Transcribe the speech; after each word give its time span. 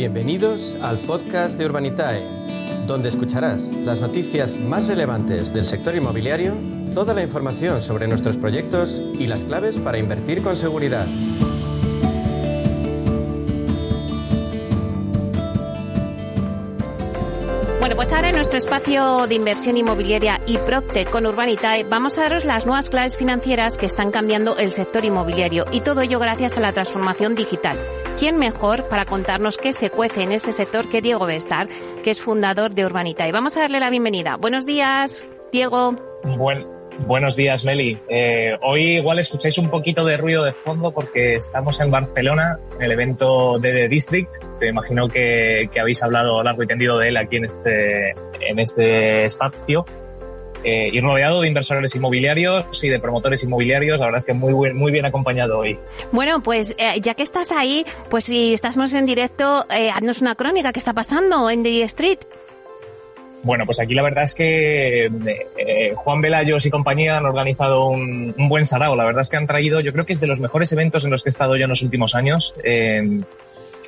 Bienvenidos 0.00 0.78
al 0.80 1.00
podcast 1.00 1.58
de 1.58 1.66
Urbanitae, 1.66 2.24
donde 2.86 3.10
escucharás 3.10 3.70
las 3.84 4.00
noticias 4.00 4.56
más 4.56 4.88
relevantes 4.88 5.52
del 5.52 5.66
sector 5.66 5.94
inmobiliario, 5.94 6.54
toda 6.94 7.12
la 7.12 7.22
información 7.22 7.82
sobre 7.82 8.08
nuestros 8.08 8.38
proyectos 8.38 9.04
y 9.18 9.26
las 9.26 9.44
claves 9.44 9.76
para 9.76 9.98
invertir 9.98 10.42
con 10.42 10.56
seguridad. 10.56 11.06
Bueno, 17.78 17.94
pues 17.94 18.10
ahora 18.10 18.30
en 18.30 18.36
nuestro 18.36 18.56
espacio 18.56 19.26
de 19.26 19.34
inversión 19.34 19.76
inmobiliaria 19.76 20.40
y 20.46 20.56
Procte 20.56 21.04
con 21.04 21.26
Urbanitae 21.26 21.84
vamos 21.84 22.16
a 22.16 22.22
daros 22.22 22.46
las 22.46 22.64
nuevas 22.64 22.88
claves 22.88 23.18
financieras 23.18 23.76
que 23.76 23.84
están 23.84 24.10
cambiando 24.10 24.56
el 24.56 24.72
sector 24.72 25.04
inmobiliario 25.04 25.66
y 25.70 25.82
todo 25.82 26.00
ello 26.00 26.18
gracias 26.18 26.56
a 26.56 26.60
la 26.60 26.72
transformación 26.72 27.34
digital. 27.34 27.78
¿Quién 28.20 28.36
mejor 28.36 28.86
para 28.88 29.06
contarnos 29.06 29.56
qué 29.56 29.72
se 29.72 29.88
cuece 29.88 30.22
en 30.22 30.30
este 30.30 30.52
sector 30.52 30.90
que 30.90 31.00
Diego 31.00 31.24
Bestar, 31.24 31.68
que 32.04 32.10
es 32.10 32.20
fundador 32.20 32.74
de 32.74 32.84
Urbanitae? 32.84 33.32
Vamos 33.32 33.56
a 33.56 33.60
darle 33.60 33.80
la 33.80 33.88
bienvenida. 33.88 34.36
Buenos 34.36 34.66
días, 34.66 35.24
Diego. 35.50 35.96
Bueno. 36.36 36.60
Buenos 37.06 37.34
días, 37.34 37.64
Meli. 37.64 37.98
Eh, 38.10 38.58
hoy 38.60 38.98
igual 38.98 39.20
escucháis 39.20 39.56
un 39.56 39.70
poquito 39.70 40.04
de 40.04 40.18
ruido 40.18 40.44
de 40.44 40.52
fondo 40.52 40.92
porque 40.92 41.36
estamos 41.36 41.80
en 41.80 41.90
Barcelona, 41.90 42.58
en 42.76 42.82
el 42.82 42.92
evento 42.92 43.58
de 43.58 43.72
The 43.72 43.88
District. 43.88 44.30
Te 44.58 44.68
imagino 44.68 45.08
que, 45.08 45.70
habéis 45.80 46.02
hablado 46.02 46.42
largo 46.42 46.62
y 46.62 46.66
tendido 46.66 46.98
de 46.98 47.08
él 47.08 47.16
aquí 47.16 47.36
en 47.36 47.46
este, 47.46 48.10
en 48.10 48.58
este 48.58 49.24
espacio. 49.24 49.86
Eh, 50.64 50.88
y 50.92 51.00
rodeado 51.00 51.40
de 51.42 51.48
inversores 51.48 51.94
inmobiliarios 51.94 52.84
y 52.84 52.88
de 52.88 52.98
promotores 52.98 53.42
inmobiliarios. 53.44 53.98
La 53.98 54.06
verdad 54.06 54.20
es 54.20 54.24
que 54.26 54.34
muy, 54.34 54.72
muy 54.72 54.92
bien 54.92 55.06
acompañado 55.06 55.58
hoy. 55.58 55.78
Bueno, 56.12 56.42
pues 56.42 56.74
eh, 56.78 57.00
ya 57.00 57.14
que 57.14 57.22
estás 57.22 57.50
ahí, 57.52 57.84
pues 58.08 58.24
si 58.24 58.54
estamos 58.54 58.92
en 58.92 59.06
directo, 59.06 59.66
haznos 59.94 60.20
una 60.20 60.34
crónica. 60.34 60.72
¿Qué 60.72 60.78
está 60.78 60.92
pasando 60.92 61.50
en 61.50 61.62
The 61.62 61.82
Street? 61.82 62.18
Bueno, 63.42 63.64
pues 63.64 63.80
aquí 63.80 63.94
la 63.94 64.02
verdad 64.02 64.24
es 64.24 64.34
que 64.34 65.06
eh, 65.06 65.94
Juan 65.96 66.20
Velayos 66.20 66.66
y 66.66 66.70
compañía 66.70 67.16
han 67.16 67.24
organizado 67.24 67.88
un, 67.88 68.34
buen 68.36 68.66
sarao. 68.66 68.96
La 68.96 69.04
verdad 69.04 69.22
es 69.22 69.30
que 69.30 69.38
han 69.38 69.46
traído, 69.46 69.80
yo 69.80 69.92
creo 69.92 70.04
que 70.04 70.12
es 70.12 70.20
de 70.20 70.26
los 70.26 70.40
mejores 70.40 70.70
eventos 70.72 71.04
en 71.04 71.10
los 71.10 71.22
que 71.22 71.30
he 71.30 71.32
estado 71.32 71.56
yo 71.56 71.64
en 71.64 71.70
los 71.70 71.82
últimos 71.82 72.14
años. 72.14 72.54
Eh, 72.62 73.22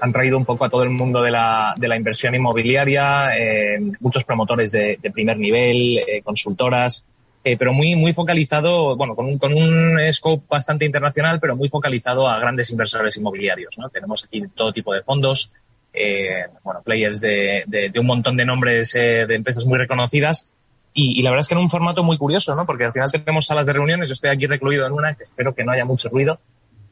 han 0.02 0.12
traído 0.12 0.36
un 0.36 0.44
poco 0.44 0.64
a 0.64 0.68
todo 0.68 0.82
el 0.82 0.90
mundo 0.90 1.22
de 1.22 1.30
la, 1.30 1.74
de 1.76 1.86
la 1.86 1.96
inversión 1.96 2.34
inmobiliaria, 2.34 3.36
eh, 3.38 3.78
muchos 4.00 4.24
promotores 4.24 4.72
de, 4.72 4.98
primer 5.12 5.38
nivel, 5.38 6.00
consultoras, 6.24 7.08
pero 7.42 7.72
muy, 7.72 7.94
muy 7.96 8.12
focalizado, 8.12 8.96
bueno, 8.96 9.14
con 9.14 9.26
un, 9.26 9.38
con 9.38 9.52
un 9.52 9.98
scope 10.12 10.44
bastante 10.48 10.84
internacional, 10.84 11.40
pero 11.40 11.56
muy 11.56 11.68
focalizado 11.68 12.28
a 12.28 12.38
grandes 12.38 12.70
inversores 12.70 13.16
inmobiliarios. 13.16 13.78
¿no? 13.78 13.88
Tenemos 13.90 14.24
aquí 14.24 14.42
todo 14.54 14.72
tipo 14.72 14.92
de 14.92 15.02
fondos, 15.02 15.52
eh, 15.92 16.46
bueno, 16.64 16.82
players 16.82 17.20
de, 17.20 17.64
de, 17.66 18.00
un 18.00 18.06
montón 18.06 18.36
de 18.36 18.44
nombres 18.44 18.94
eh, 18.94 19.26
de 19.26 19.34
empresas 19.34 19.64
muy 19.66 19.78
reconocidas. 19.78 20.50
Y, 20.94 21.22
la 21.22 21.30
verdad 21.30 21.40
es 21.40 21.48
que 21.48 21.54
en 21.54 21.60
un 21.60 21.70
formato 21.70 22.02
muy 22.02 22.18
curioso, 22.18 22.54
¿no? 22.54 22.62
Porque 22.66 22.84
al 22.84 22.92
final 22.92 23.10
tenemos 23.10 23.46
salas 23.46 23.66
de 23.66 23.72
reuniones, 23.72 24.10
yo 24.10 24.12
estoy 24.12 24.28
aquí 24.28 24.46
recluido 24.46 24.86
en 24.86 24.92
una, 24.92 25.14
que 25.14 25.24
espero 25.24 25.54
que 25.54 25.64
no 25.64 25.72
haya 25.72 25.86
mucho 25.86 26.10
ruido, 26.10 26.38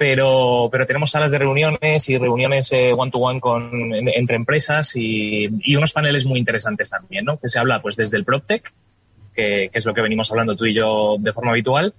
pero, 0.01 0.71
pero 0.73 0.87
tenemos 0.87 1.11
salas 1.11 1.31
de 1.31 1.37
reuniones 1.37 2.09
y 2.09 2.17
reuniones 2.17 2.73
eh, 2.73 2.95
one-to-one 2.97 3.39
con, 3.39 3.71
entre 3.95 4.37
empresas 4.37 4.97
y, 4.97 5.47
y, 5.63 5.77
unos 5.77 5.93
paneles 5.93 6.25
muy 6.25 6.39
interesantes 6.39 6.89
también, 6.89 7.27
¿no? 7.27 7.39
Que 7.39 7.51
se 7.51 7.59
habla 7.59 7.83
pues 7.83 7.97
desde 7.97 8.17
el 8.17 8.25
PropTech, 8.25 8.73
que, 9.35 9.69
que 9.71 9.79
es 9.79 9.85
lo 9.85 9.93
que 9.93 10.01
venimos 10.01 10.31
hablando 10.31 10.57
tú 10.57 10.65
y 10.65 10.73
yo 10.73 11.17
de 11.19 11.35
forma 11.35 11.51
habitual, 11.51 11.93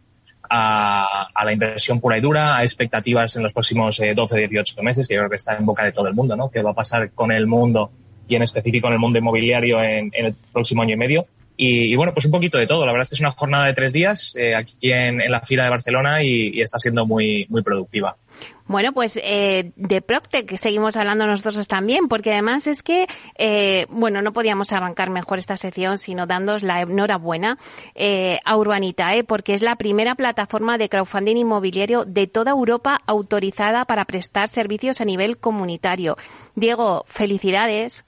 a, 0.50 1.28
la 1.46 1.54
inversión 1.54 2.02
pura 2.02 2.18
y 2.18 2.22
dura, 2.22 2.58
a 2.58 2.64
expectativas 2.64 3.36
en 3.36 3.44
los 3.44 3.54
próximos 3.54 4.02
12, 4.16 4.44
eh, 4.44 4.48
18 4.48 4.82
meses, 4.82 5.08
que 5.08 5.14
yo 5.14 5.20
creo 5.20 5.30
que 5.30 5.36
está 5.36 5.56
en 5.56 5.68
boca 5.68 5.86
de 5.86 5.92
todo 5.92 6.08
el 6.08 6.16
mundo, 6.16 6.36
¿no? 6.36 6.50
¿Qué 6.50 6.64
va 6.64 6.72
a 6.72 6.74
pasar 6.74 7.12
con 7.12 7.32
el 7.32 7.46
mundo 7.46 7.92
y 8.28 8.36
en 8.36 8.42
específico 8.42 8.88
en 8.88 8.94
el 8.94 9.00
mundo 9.00 9.20
inmobiliario 9.20 9.80
en, 9.84 10.10
el 10.12 10.34
próximo 10.52 10.82
año 10.82 10.96
y 10.96 10.98
medio? 10.98 11.28
Y, 11.64 11.96
bueno, 11.96 12.12
pues 12.12 12.26
un 12.26 12.32
poquito 12.32 12.58
de 12.58 12.66
todo. 12.66 12.88
La 12.88 12.92
verdad 12.92 13.04
es 13.04 13.10
que 13.10 13.16
es 13.16 13.22
una 13.22 13.32
jornada 13.32 13.68
de 13.68 13.74
tres 13.74 13.94
días 13.94 14.36
eh, 14.36 14.56
aquí 14.56 14.92
en, 14.92 15.20
la 15.30 15.42
fila 15.42 15.66
de 15.66 15.70
Barcelona 15.70 16.24
y, 16.24 16.58
y 16.58 16.62
está 16.62 16.80
siendo 16.80 17.06
muy, 17.06 17.46
muy 17.50 17.62
productiva. 17.62 18.18
Bueno, 18.68 18.94
pues 18.94 19.20
eh, 19.22 19.74
de 19.76 20.02
PropTech 20.02 20.56
seguimos 20.56 20.96
hablando 20.96 21.28
nosotros 21.28 21.68
también, 21.68 22.08
porque 22.08 22.32
además 22.32 22.68
es 22.68 22.84
que, 22.84 23.08
eh, 23.38 23.86
bueno, 23.90 24.22
no 24.22 24.32
podíamos 24.32 24.72
arrancar 24.72 25.10
mejor 25.10 25.40
esta 25.40 25.58
sección 25.58 25.98
sino 25.98 26.26
dándos 26.26 26.64
la 26.64 26.82
enhorabuena 26.82 27.58
eh, 27.96 28.40
a 28.46 28.56
Urbanitae, 28.56 29.24
porque 29.24 29.54
es 29.54 29.62
la 29.62 29.76
primera 29.76 30.16
plataforma 30.16 30.78
de 30.78 30.90
crowdfunding 30.90 31.38
inmobiliario 31.38 32.06
de 32.06 32.28
toda 32.28 32.52
Europa 32.52 33.00
autorizada 33.08 33.86
para 33.86 34.06
prestar 34.06 34.48
servicios 34.48 35.02
a 35.02 35.06
nivel 35.06 35.38
comunitario. 35.38 36.18
Diego, 36.56 37.04
felicidades. 37.08 38.06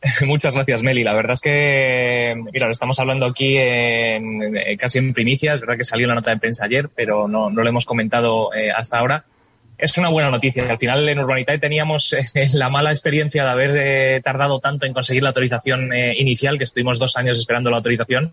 Muchas 0.26 0.54
gracias, 0.54 0.82
Meli. 0.82 1.02
La 1.02 1.14
verdad 1.14 1.32
es 1.32 1.40
que, 1.40 2.34
mira, 2.52 2.70
estamos 2.70 2.98
hablando 3.00 3.26
aquí 3.26 3.56
en, 3.58 4.76
casi 4.76 4.98
en 4.98 5.12
primicia. 5.12 5.54
Es 5.54 5.60
verdad 5.60 5.76
que 5.76 5.84
salió 5.84 6.06
la 6.06 6.14
nota 6.14 6.30
de 6.30 6.38
prensa 6.38 6.66
ayer, 6.66 6.88
pero 6.94 7.26
no, 7.26 7.50
no 7.50 7.62
lo 7.62 7.68
hemos 7.68 7.84
comentado 7.84 8.54
eh, 8.54 8.70
hasta 8.70 8.98
ahora. 8.98 9.24
Es 9.76 9.96
una 9.98 10.08
buena 10.08 10.30
noticia. 10.30 10.68
Al 10.68 10.78
final, 10.78 11.08
en 11.08 11.18
Urbanitae 11.18 11.58
teníamos 11.58 12.12
eh, 12.12 12.24
la 12.54 12.68
mala 12.68 12.90
experiencia 12.90 13.44
de 13.44 13.50
haber 13.50 13.76
eh, 13.76 14.20
tardado 14.22 14.60
tanto 14.60 14.86
en 14.86 14.92
conseguir 14.92 15.22
la 15.22 15.30
autorización 15.30 15.90
inicial, 16.16 16.58
que 16.58 16.64
estuvimos 16.64 16.98
dos 16.98 17.16
años 17.16 17.38
esperando 17.38 17.70
la 17.70 17.78
autorización. 17.78 18.32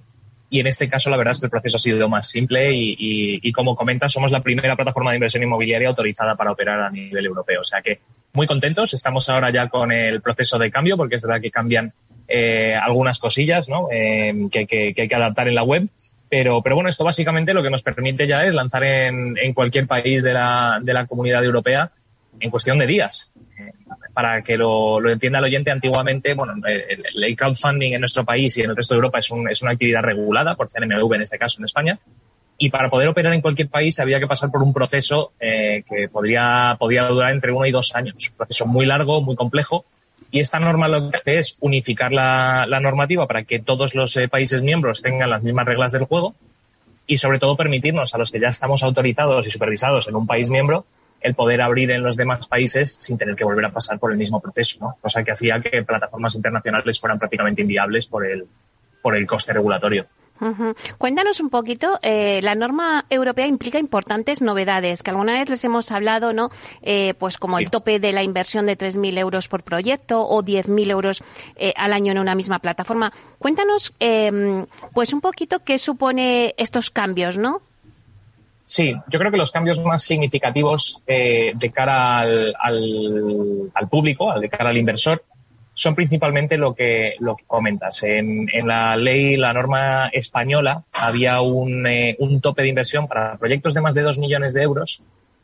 Y 0.50 0.60
en 0.60 0.68
este 0.68 0.88
caso, 0.88 1.10
la 1.10 1.18
verdad 1.18 1.32
es 1.32 1.40
que 1.40 1.48
el 1.48 1.52
proceso 1.52 1.78
ha 1.78 1.80
sido 1.80 2.08
más 2.08 2.30
simple 2.30 2.72
y, 2.74 2.92
y, 2.92 3.40
y 3.42 3.52
como 3.52 3.76
comentas, 3.76 4.12
somos 4.12 4.32
la 4.32 4.42
primera 4.42 4.76
plataforma 4.76 5.12
de 5.12 5.18
inversión 5.18 5.44
inmobiliaria 5.44 5.90
autorizada 5.90 6.36
para 6.36 6.52
operar 6.52 6.80
a 6.82 6.92
nivel 6.92 7.26
europeo. 7.26 7.62
O 7.62 7.64
sea 7.64 7.82
que 7.82 8.00
muy 8.34 8.46
contentos. 8.46 8.94
Estamos 8.94 9.28
ahora 9.30 9.52
ya 9.52 9.70
con 9.70 9.92
el 9.92 10.22
proceso 10.22 10.60
de 10.60 10.70
cambio, 10.70 10.98
porque 10.98 11.16
es 11.16 11.22
verdad 11.22 11.42
que 11.42 11.52
cambian 11.52 11.94
eh, 12.28 12.76
algunas 12.76 13.20
cosillas 13.20 13.70
¿no? 13.70 13.88
Eh, 13.92 14.48
que, 14.52 14.68
que, 14.68 14.94
que, 14.94 15.04
hay 15.04 15.08
que 15.08 15.16
adaptar 15.16 15.48
en 15.48 15.56
la 15.56 15.64
web. 15.64 15.88
Pero, 16.30 16.62
pero 16.62 16.76
bueno, 16.76 16.90
esto 16.90 17.04
básicamente 17.04 17.54
lo 17.54 17.64
que 17.64 17.70
nos 17.70 17.84
permite 17.84 18.28
ya 18.28 18.46
es 18.46 18.54
lanzar 18.54 18.84
en, 18.84 19.38
en 19.38 19.54
cualquier 19.54 19.88
país 19.88 20.24
de 20.24 20.34
la, 20.34 20.80
de 20.82 20.94
la 20.94 21.06
comunidad 21.06 21.44
europea 21.44 21.92
en 22.40 22.50
cuestión 22.50 22.78
de 22.80 22.88
días. 22.88 23.34
Para 24.14 24.42
que 24.42 24.58
lo, 24.58 25.00
lo 25.00 25.10
entienda 25.10 25.40
el 25.40 25.46
oyente, 25.46 25.72
antiguamente, 25.72 26.34
bueno, 26.34 26.54
el, 26.66 27.36
crowdfunding 27.36 27.94
en 27.94 28.02
nuestro 28.02 28.24
país 28.24 28.58
y 28.58 28.62
en 28.62 28.70
el 28.70 28.76
resto 28.76 28.94
de 28.94 28.98
Europa 28.98 29.20
es, 29.20 29.30
un, 29.32 29.50
es 29.50 29.62
una 29.62 29.72
actividad 29.72 30.02
regulada 30.02 30.56
por 30.56 30.68
CNMV 30.70 31.14
en 31.14 31.22
este 31.22 31.38
caso 31.38 31.60
en 31.60 31.66
España, 31.66 32.00
y 32.58 32.70
para 32.70 32.90
poder 32.90 33.10
operar 33.10 33.34
en 33.34 33.42
cualquier 33.42 33.68
país 33.68 34.00
había 34.00 34.20
que 34.20 34.28
pasar 34.28 34.50
por 34.50 34.64
un 34.64 34.74
proceso 34.74 35.34
eh, 35.40 35.84
que 35.90 36.08
podría, 36.08 36.78
podía 36.80 37.04
durar 37.04 37.34
entre 37.34 37.52
uno 37.52 37.66
y 37.66 37.72
dos 37.72 37.94
años. 37.96 38.30
Un 38.32 38.38
proceso 38.38 38.66
muy 38.66 38.86
largo, 38.86 39.22
muy 39.22 39.36
complejo. 39.36 39.86
Y 40.32 40.40
esta 40.40 40.60
norma 40.60 40.88
lo 40.88 41.12
que 41.12 41.18
hace 41.18 41.38
es 41.38 41.58
unificar 41.60 42.14
la, 42.14 42.66
la 42.68 42.80
normativa 42.80 43.28
para 43.28 43.44
que 43.44 43.60
todos 43.60 43.94
los 43.94 44.16
eh, 44.16 44.30
países 44.30 44.64
miembros 44.64 45.02
tengan 45.02 45.30
las 45.30 45.44
mismas 45.44 45.66
reglas 45.66 45.92
del 45.92 46.06
juego 46.06 46.36
y 47.08 47.18
sobre 47.18 47.40
todo 47.40 47.58
permitirnos 47.58 48.16
a 48.16 48.18
los 48.18 48.32
que 48.32 48.40
ya 48.40 48.48
estamos 48.48 48.84
autorizados 48.84 49.46
y 49.46 49.52
supervisados 49.52 50.08
en 50.08 50.16
un 50.16 50.26
país 50.26 50.50
miembro 50.50 50.86
el 51.26 51.34
poder 51.34 51.60
abrir 51.62 51.90
en 51.90 52.04
los 52.04 52.16
demás 52.16 52.46
países 52.46 52.98
sin 53.00 53.18
tener 53.18 53.36
que 53.36 53.44
volver 53.44 53.66
a 53.66 53.72
pasar 53.72 53.98
por 53.98 54.12
el 54.12 54.18
mismo 54.18 54.40
proceso, 54.40 54.78
¿no? 54.80 54.98
cosa 55.02 55.24
que 55.24 55.32
hacía 55.32 55.60
que 55.60 55.82
plataformas 55.82 56.36
internacionales 56.36 57.00
fueran 57.00 57.18
prácticamente 57.18 57.64
inviables 57.64 58.06
por 58.06 58.28
el, 58.28 58.46
por 59.02 59.18
el 59.18 59.26
coste 59.26 59.52
regulatorio. 59.54 60.06
Cuéntanos 60.98 61.40
un 61.40 61.50
poquito, 61.50 61.98
eh, 62.02 62.42
la 62.44 62.56
norma 62.56 63.06
europea 63.10 63.48
implica 63.48 63.80
importantes 63.80 64.42
novedades 64.42 65.02
que 65.02 65.10
alguna 65.10 65.34
vez 65.34 65.50
les 65.50 65.64
hemos 65.64 65.92
hablado, 65.92 66.34
¿no? 66.34 66.52
Eh, 66.82 67.14
pues 67.18 67.38
como 67.38 67.58
el 67.58 67.72
tope 67.72 68.00
de 68.00 68.12
la 68.12 68.22
inversión 68.22 68.66
de 68.66 68.78
3.000 68.78 69.18
euros 69.18 69.48
por 69.48 69.64
proyecto 69.64 70.28
o 70.28 70.44
10.000 70.44 70.92
euros 70.92 71.24
eh, 71.56 71.74
al 71.78 71.94
año 71.94 72.12
en 72.12 72.20
una 72.20 72.36
misma 72.36 72.60
plataforma. 72.60 73.14
Cuéntanos, 73.40 73.94
em, 74.00 74.66
pues 74.94 75.14
un 75.14 75.22
poquito 75.22 75.64
qué 75.64 75.80
supone 75.80 76.54
estos 76.58 76.92
cambios, 76.92 77.38
¿no? 77.38 77.62
Sí, 78.66 78.96
yo 79.10 79.20
creo 79.20 79.32
que 79.32 79.38
los 79.38 79.52
cambios 79.52 79.80
más 79.80 80.04
significativos 80.04 81.04
de 81.06 81.72
cara 81.74 82.20
al, 82.20 82.56
al, 82.60 83.72
al 83.74 83.90
público, 83.90 84.38
de 84.40 84.50
cara 84.50 84.72
al 84.72 84.78
inversor, 84.78 85.24
son 85.76 85.94
principalmente 85.94 86.58
lo 86.58 86.74
que, 86.74 87.16
lo 87.20 87.36
que 87.36 87.44
comentas. 87.46 88.02
En, 88.04 88.48
en 88.52 88.68
la 88.68 88.96
ley, 88.96 89.36
la 89.36 89.54
norma 89.54 90.08
española, 90.08 90.84
había 90.94 91.42
un, 91.42 91.86
eh, 91.86 92.16
un 92.20 92.42
tope 92.42 92.64
de 92.64 92.70
inversión 92.70 93.08
para 93.08 93.38
proyectos 93.38 93.74
de 93.74 93.82
más 93.82 93.94
de 93.94 94.02
dos 94.02 94.18
millones 94.18 94.54
de 94.54 94.64
euros. 94.64 95.04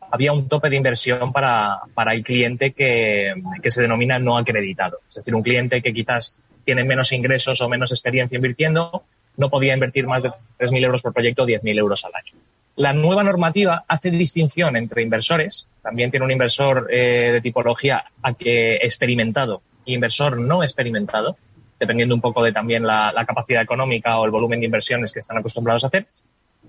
Había 0.09 0.31
un 0.31 0.47
tope 0.47 0.69
de 0.69 0.77
inversión 0.77 1.33
para, 1.33 1.81
para 1.93 2.13
el 2.13 2.23
cliente 2.23 2.71
que, 2.71 3.33
que 3.61 3.71
se 3.71 3.81
denomina 3.81 4.19
no 4.19 4.37
acreditado. 4.37 4.99
Es 5.09 5.15
decir, 5.15 5.35
un 5.35 5.43
cliente 5.43 5.81
que 5.81 5.93
quizás 5.93 6.37
tiene 6.63 6.85
menos 6.85 7.11
ingresos 7.11 7.59
o 7.59 7.67
menos 7.67 7.91
experiencia 7.91 8.37
invirtiendo, 8.37 9.03
no 9.35 9.49
podía 9.49 9.73
invertir 9.73 10.07
más 10.07 10.23
de 10.23 10.29
3.000 10.59 10.85
euros 10.85 11.01
por 11.01 11.13
proyecto 11.13 11.43
o 11.43 11.45
10.000 11.45 11.77
euros 11.77 12.05
al 12.05 12.11
año. 12.15 12.33
La 12.75 12.93
nueva 12.93 13.23
normativa 13.23 13.83
hace 13.87 14.11
distinción 14.11 14.77
entre 14.77 15.03
inversores, 15.03 15.67
también 15.81 16.09
tiene 16.09 16.25
un 16.25 16.31
inversor 16.31 16.87
eh, 16.89 17.31
de 17.33 17.41
tipología 17.41 18.05
a 18.21 18.33
que 18.33 18.75
experimentado 18.75 19.61
inversor 19.85 20.39
no 20.39 20.63
experimentado, 20.63 21.37
dependiendo 21.79 22.15
un 22.15 22.21
poco 22.21 22.43
de 22.43 22.51
también 22.51 22.85
la, 22.85 23.13
capacidad 23.27 23.61
económica 23.61 24.19
o 24.19 24.25
el 24.25 24.31
volumen 24.31 24.59
de 24.59 24.65
inversiones 24.65 25.13
que 25.13 25.19
están 25.19 25.37
acostumbrados 25.37 25.83
a 25.83 25.87
hacer. 25.87 26.07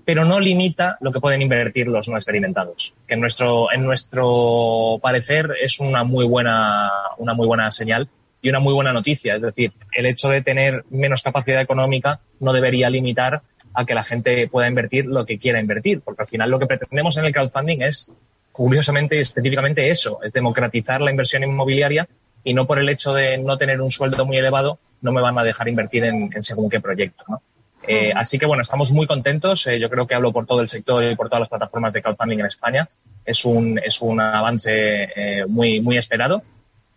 pero 0.05 0.25
no 0.25 0.39
limita 0.39 0.97
lo 0.99 1.13
que 1.13 1.21
pueden 1.21 1.41
invertir 1.41 1.87
los 1.87 2.09
no 2.09 2.17
experimentados, 2.17 2.93
que 3.07 3.13
en 3.13 3.21
nuestro, 3.21 3.71
en 3.71 3.85
nuestro 3.85 4.99
parecer 5.01 5.51
es 5.61 5.79
una 5.79 6.03
muy 6.03 6.25
buena, 6.25 6.91
una 7.17 7.33
muy 7.33 7.47
buena 7.47 7.71
señal 7.71 8.09
y 8.41 8.49
una 8.49 8.59
muy 8.59 8.73
buena 8.73 8.91
noticia. 8.91 9.35
Es 9.35 9.41
decir, 9.41 9.71
el 9.93 10.05
hecho 10.05 10.27
de 10.27 10.41
tener 10.41 10.83
menos 10.89 11.21
capacidad 11.21 11.61
económica 11.61 12.19
no 12.41 12.51
debería 12.51 12.89
limitar 12.89 13.43
a 13.73 13.85
que 13.85 13.93
la 13.93 14.03
gente 14.03 14.47
pueda 14.47 14.67
invertir 14.67 15.05
lo 15.05 15.25
que 15.25 15.39
quiera 15.39 15.59
invertir, 15.59 16.01
porque 16.01 16.23
al 16.23 16.27
final 16.27 16.49
lo 16.49 16.59
que 16.59 16.67
pretendemos 16.67 17.17
en 17.17 17.25
el 17.25 17.33
crowdfunding 17.33 17.81
es, 17.81 18.11
curiosamente 18.51 19.15
y 19.17 19.19
específicamente 19.19 19.89
eso, 19.89 20.19
es 20.23 20.31
democratizar 20.31 21.01
la 21.01 21.11
inversión 21.11 21.43
inmobiliaria 21.43 22.07
y 22.43 22.53
no 22.53 22.67
por 22.67 22.79
el 22.79 22.89
hecho 22.89 23.13
de 23.13 23.37
no 23.37 23.57
tener 23.57 23.81
un 23.81 23.91
sueldo 23.91 24.25
muy 24.25 24.37
elevado 24.37 24.79
no 25.01 25.11
me 25.11 25.21
van 25.21 25.37
a 25.37 25.43
dejar 25.43 25.67
invertir 25.67 26.05
en, 26.05 26.31
según 26.41 26.69
qué 26.69 26.79
proyecto. 26.79 27.23
¿no? 27.27 27.41
Eh, 27.85 28.11
así 28.15 28.39
que 28.39 28.45
bueno, 28.45 28.61
estamos 28.61 28.91
muy 28.91 29.05
contentos. 29.05 29.67
Eh, 29.67 29.79
yo 29.79 29.89
creo 29.89 30.07
que 30.07 30.15
hablo 30.15 30.31
por 30.31 30.45
todo 30.45 30.61
el 30.61 30.69
sector 30.69 31.03
y 31.03 31.15
por 31.15 31.27
todas 31.27 31.41
las 31.41 31.49
plataformas 31.49 31.93
de 31.93 32.01
crowdfunding 32.01 32.39
en 32.39 32.45
España. 32.45 32.89
Es 33.25 33.45
un, 33.45 33.79
es 33.83 34.01
un 34.01 34.19
avance 34.19 34.71
eh, 34.71 35.45
muy, 35.47 35.81
muy 35.81 35.97
esperado. 35.97 36.41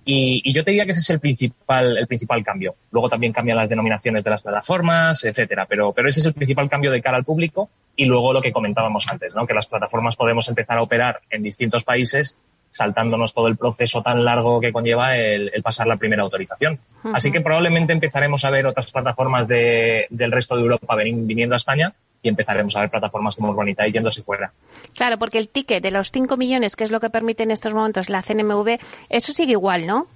Y, 0.09 0.41
y, 0.45 0.55
yo 0.55 0.63
te 0.63 0.71
diría 0.71 0.85
que 0.85 0.93
ese 0.93 1.01
es 1.01 1.11
el 1.11 1.19
principal, 1.19 1.99
el 1.99 2.07
principal 2.07 2.45
cambio. 2.45 2.77
Luego 2.93 3.09
también 3.09 3.33
cambian 3.33 3.57
las 3.57 3.69
denominaciones 3.69 4.23
de 4.23 4.31
las 4.31 4.41
plataformas, 4.41 5.25
etcétera. 5.25 5.67
Pero, 5.69 5.93
pero 5.93 6.09
ese 6.09 6.21
es 6.21 6.27
el 6.27 6.33
principal 6.33 6.71
cambio 6.71 6.93
de 6.93 7.03
cara 7.03 7.17
al 7.17 7.25
público. 7.25 7.69
Y 7.97 8.05
luego 8.05 8.33
lo 8.33 8.41
que 8.41 8.53
comentábamos 8.53 9.09
antes, 9.09 9.35
¿no? 9.35 9.49
Que 9.49 9.55
las 9.55 9.67
plataformas 9.67 10.15
podemos 10.15 10.49
empezar 10.49 10.79
a 10.79 10.83
operar 10.83 11.23
en 11.29 11.43
distintos 11.43 11.83
países 11.83 12.39
saltándonos 12.77 13.33
todo 13.33 13.49
el 13.49 13.57
proceso 13.57 14.03
tan 14.03 14.25
largo 14.25 14.61
que 14.61 14.73
conlleva 14.73 15.17
el, 15.17 15.51
pasar 15.63 15.87
la 15.87 15.97
primera 15.97 16.23
autorización. 16.23 16.79
Así 17.15 17.33
que 17.33 17.41
probablemente 17.41 17.93
empezaremos 17.93 18.45
a 18.45 18.51
ver 18.51 18.67
otras 18.67 18.93
plataformas 18.93 19.49
de, 19.49 20.07
del 20.11 20.31
resto 20.31 20.57
de 20.57 20.63
Europa 20.63 20.95
viniendo 20.97 21.55
a 21.55 21.57
España 21.57 21.95
y 22.23 22.29
empezaremos 22.29 22.77
a 22.77 22.81
ver 22.81 22.91
plataformas 22.91 23.37
como 23.37 23.51
Urbanita 23.51 23.87
yéndose 23.87 24.23
fuera. 24.23 24.53
Claro, 24.95 25.19
porque 25.19 25.39
el 25.39 25.49
ticket 25.49 25.83
de 25.83 25.91
los 25.91 26.11
5 26.11 26.37
millones, 26.37 26.77
que 26.77 26.85
es 26.85 26.91
lo 26.91 27.01
que 27.01 27.09
permite 27.09 27.45
en 27.45 27.51
estos 27.51 27.73
momentos 27.73 28.11
la 28.11 28.23
CNMV, 28.23 28.79
eso 29.09 29.33
sigue 29.33 29.53
igual, 29.53 29.87
¿no? 29.87 30.07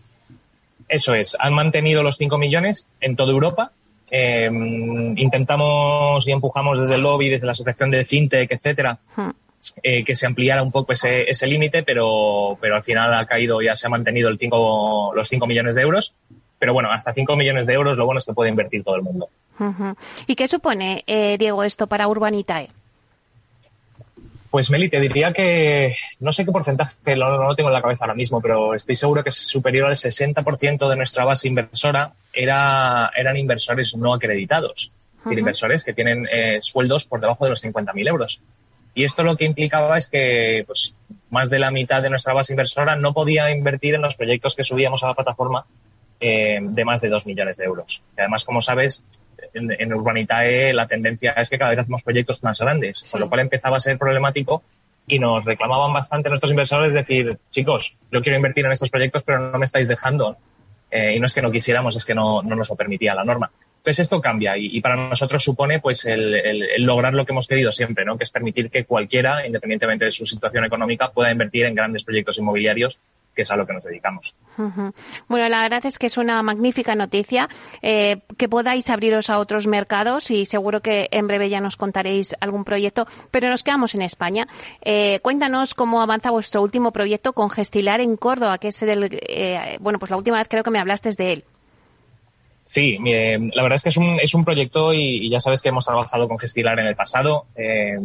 Eso 0.89 1.15
es, 1.15 1.37
han 1.39 1.55
mantenido 1.55 2.03
los 2.03 2.17
5 2.17 2.37
millones 2.37 2.89
en 3.01 3.17
toda 3.17 3.33
Europa. 3.33 3.73
Em, 4.11 5.17
intentamos 5.17 6.29
y 6.29 6.33
empujamos 6.33 6.81
desde 6.81 6.97
el 6.97 7.03
lobby, 7.03 7.31
desde 7.31 7.47
la 7.47 7.53
asociación 7.53 7.93
de 7.93 8.05
FinTech, 8.05 8.51
etcétera, 8.51 8.99
eh, 9.83 10.05
que 10.05 10.17
se 10.17 10.27
ampliara 10.27 10.63
un 10.63 10.73
poco 10.73 10.93
ese, 10.93 11.31
ese 11.31 11.47
límite, 11.47 11.83
pero, 11.83 12.57
pero 12.61 12.77
al 12.77 12.83
final 12.83 13.13
ha 13.15 13.27
caído, 13.27 13.61
ya 13.61 13.77
se 13.77 13.87
ha 13.87 13.91
mantenido 13.91 14.29
el 14.29 14.39
cinco, 14.39 15.13
los 15.15 15.29
5 15.29 15.47
millones 15.47 15.75
de 15.75 15.83
euros. 15.83 16.15
Pero 16.59 16.75
bueno, 16.75 16.91
hasta 16.93 17.15
5 17.15 17.37
millones 17.37 17.67
de 17.67 17.73
euros 17.73 17.97
lo 17.97 18.05
bueno 18.05 18.19
es 18.19 18.27
que 18.27 18.35
puede 18.35 18.51
invertir 18.51 18.85
todo 18.85 18.97
el 18.97 19.03
mundo. 19.03 19.29
¿Y 20.27 20.37
qué 20.37 20.49
supone, 20.49 21.05
eh, 21.07 21.37
Diego, 21.39 21.65
esto 21.65 21.87
para 21.87 22.09
Urbanitae? 22.09 22.69
Pues 24.51 24.71
Meli, 24.71 24.89
te 24.89 24.99
diría 24.99 25.33
que 25.33 25.95
no 26.19 26.33
sé 26.33 26.45
qué 26.45 26.51
porcentaje, 26.51 26.95
no, 27.17 27.37
no 27.37 27.45
lo 27.45 27.55
tengo 27.55 27.69
en 27.69 27.75
la 27.75 27.83
cabeza 27.83 28.05
ahora 28.05 28.17
mismo, 28.17 28.41
pero 28.41 28.75
estoy 28.75 28.97
seguro 28.97 29.23
que 29.23 29.29
es 29.29 29.37
superior 29.37 29.87
al 29.87 29.95
60% 29.95 30.89
de 30.89 30.97
nuestra 30.97 31.25
base 31.25 31.47
inversora 31.47 32.13
era, 32.33 33.11
eran 33.17 33.37
inversores 33.37 33.97
no 33.97 34.13
acreditados. 34.13 34.91
inversores 35.31 35.85
que 35.85 35.93
tienen 35.93 36.27
eh, 36.33 36.59
sueldos 36.61 37.05
por 37.05 37.21
debajo 37.21 37.45
de 37.45 37.51
los 37.51 37.63
50.000 37.63 38.09
euros. 38.09 38.43
Y 38.95 39.05
esto 39.05 39.23
lo 39.23 39.37
que 39.37 39.45
implicaba 39.45 39.97
es 39.97 40.09
que 40.09 40.65
pues, 40.67 40.95
más 41.31 41.51
de 41.51 41.59
la 41.59 41.71
mitad 41.71 42.03
de 42.03 42.11
nuestra 42.11 42.33
base 42.33 42.53
inversora 42.53 42.97
no 42.97 43.15
podía 43.15 43.51
invertir 43.51 43.95
en 43.95 44.03
los 44.03 44.17
proyectos 44.17 44.57
que 44.57 44.65
subíamos 44.65 45.03
a 45.05 45.09
la 45.09 45.15
plataforma 45.15 45.65
eh, 46.21 46.59
de 46.61 46.85
más 46.85 47.01
de 47.01 47.09
dos 47.09 47.27
millones 47.27 47.57
de 47.57 47.65
euros. 47.65 48.03
Y 48.17 48.21
además, 48.21 48.45
como 48.45 48.61
sabes, 48.61 49.05
en, 49.55 49.93
Urbanitae 49.93 50.73
la 50.73 50.87
tendencia 50.87 51.33
es 51.33 51.49
que 51.49 51.59
cada 51.59 51.71
vez 51.71 51.81
hacemos 51.81 52.03
proyectos 52.03 52.43
más 52.43 52.61
grandes, 52.61 53.05
con 53.11 53.21
lo 53.21 53.29
cual 53.29 53.41
empezaba 53.41 53.77
a 53.77 53.81
ser 53.81 53.99
problemático 53.99 54.63
y 55.07 55.19
nos 55.19 55.45
reclamaban 55.45 55.93
bastante 55.93 56.29
nuestros 56.29 56.51
inversores 56.51 56.93
decir, 56.93 57.39
chicos, 57.51 57.99
yo 58.11 58.23
quiero 58.23 58.37
invertir 58.37 58.65
en 58.67 58.73
estos 58.73 58.91
proyectos, 58.91 59.23
pero 59.23 59.51
no 59.51 59.59
me 59.59 59.65
estáis 59.65 59.89
dejando. 59.89 60.37
Eh, 60.91 61.15
y 61.17 61.21
no 61.21 61.27
es 61.27 61.35
que 61.35 61.43
no 61.43 61.51
quisiéramos, 61.51 61.97
es 61.97 62.05
que 62.05 62.15
no, 62.15 62.43
no 62.43 62.57
nos 62.57 62.69
lo 62.69 62.77
permitía 62.77 63.15
la 63.15 63.25
norma. 63.25 63.51
Entonces 63.81 64.01
esto 64.01 64.21
cambia 64.21 64.59
y, 64.59 64.79
para 64.83 64.95
nosotros 64.95 65.43
supone 65.43 65.81
pues 65.81 66.05
el, 66.05 66.85
lograr 66.85 67.15
lo 67.15 67.25
que 67.25 67.33
hemos 67.33 67.47
querido 67.47 67.73
siempre, 67.73 68.05
¿no? 68.05 68.19
Que 68.19 68.25
es 68.25 68.31
permitir 68.31 68.71
que 68.71 68.85
cualquiera, 68.85 69.47
independientemente 69.47 70.05
de 70.05 70.11
su 70.11 70.27
situación 70.27 70.67
económica, 70.67 71.11
pueda 71.11 71.33
invertir 71.33 71.65
en 71.65 71.75
grandes 71.75 72.05
proyectos 72.05 72.37
inmobiliarios 72.37 73.01
que 73.35 73.43
es 73.43 73.51
a 73.51 73.57
lo 73.57 73.67
que 73.67 73.73
nos 73.73 73.85
dedicamos. 73.85 74.35
Bueno, 75.29 75.49
la 75.49 75.63
verdad 75.63 75.87
es 75.87 75.99
que 75.99 76.07
es 76.07 76.19
una 76.19 76.43
magnífica 76.43 76.95
noticia 76.95 77.49
eh, 77.81 78.19
que 78.37 78.49
podáis 78.51 78.91
abriros 78.91 79.31
a 79.31 79.39
otros 79.39 79.67
mercados 79.67 80.31
y 80.31 80.45
seguro 80.45 80.83
que 80.83 81.09
en 81.11 81.27
breve 81.27 81.49
ya 81.49 81.61
nos 81.61 81.77
contaréis 81.77 82.35
algún 82.41 82.65
proyecto, 82.65 83.07
pero 83.31 83.49
nos 83.49 83.63
quedamos 83.63 83.95
en 83.95 84.03
España. 84.03 84.47
Eh, 84.83 85.21
cuéntanos 85.23 85.75
cómo 85.75 86.03
avanza 86.03 86.33
vuestro 86.33 86.61
último 86.61 86.93
proyecto 86.93 87.33
con 87.33 87.49
Gestilar 87.49 88.03
en 88.03 88.17
Córdoba, 88.17 88.59
que 88.59 88.69
es 88.69 88.83
el, 88.83 89.09
eh, 89.27 89.79
bueno, 89.81 89.99
pues 89.99 90.11
la 90.11 90.19
última 90.19 90.37
vez 90.37 90.49
creo 90.49 90.65
que 90.65 90.71
me 90.71 90.81
hablaste 90.81 91.11
de 91.13 91.33
él. 91.33 91.45
Sí, 92.71 92.99
la 93.03 93.65
verdad 93.65 93.75
es 93.75 93.83
que 93.83 93.89
es 93.89 93.97
un, 93.97 94.21
es 94.21 94.33
un 94.33 94.45
proyecto 94.45 94.95
y, 94.95 95.29
ya 95.29 95.41
sabes 95.41 95.61
que 95.61 95.71
hemos 95.71 95.87
trabajado 95.87 96.29
con 96.29 96.39
Gestilar 96.39 96.79
en 96.79 96.87
el 96.87 96.95
pasado. 96.95 97.47
Eh, 97.57 97.99